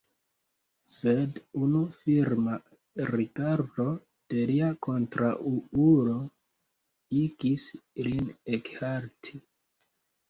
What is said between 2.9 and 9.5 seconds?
rigardo de lia kontraŭulo igis lin ekhalti.